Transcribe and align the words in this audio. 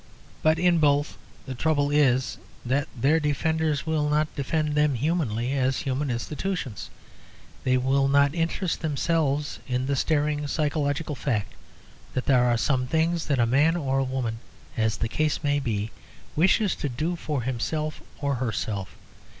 But 0.41 0.57
in 0.57 0.79
both 0.79 1.15
the 1.45 1.53
trouble 1.53 1.91
is 1.91 2.39
that 2.65 2.87
their 2.99 3.19
defenders 3.19 3.85
will 3.85 4.09
not 4.09 4.35
defend 4.35 4.73
them 4.73 4.95
humanly 4.95 5.53
as 5.53 5.81
human 5.81 6.09
institutions. 6.09 6.89
They 7.63 7.77
will 7.77 8.07
not 8.07 8.33
interest 8.33 8.81
themselves 8.81 9.59
in 9.67 9.85
the 9.85 9.95
staring 9.95 10.47
psychological 10.47 11.13
fact 11.13 11.53
that 12.15 12.25
there 12.25 12.43
are 12.43 12.57
some 12.57 12.87
things 12.87 13.27
that 13.27 13.37
a 13.37 13.45
man 13.45 13.75
or 13.75 13.99
a 13.99 14.03
woman, 14.03 14.39
as 14.75 14.97
the 14.97 15.07
case 15.07 15.43
may 15.43 15.59
be, 15.59 15.91
wishes 16.35 16.73
to 16.77 16.89
do 16.89 17.15
for 17.15 17.43
himself 17.43 18.01
or 18.21 18.33
herself. 18.41 18.95